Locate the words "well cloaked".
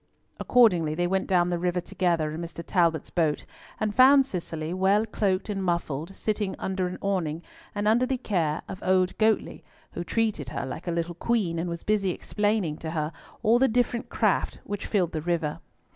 4.73-5.47